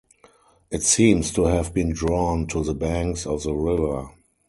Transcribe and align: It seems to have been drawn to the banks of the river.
It 0.71 0.81
seems 0.81 1.31
to 1.33 1.43
have 1.43 1.75
been 1.75 1.93
drawn 1.93 2.47
to 2.47 2.63
the 2.63 2.73
banks 2.73 3.27
of 3.27 3.43
the 3.43 3.53
river. 3.53 4.09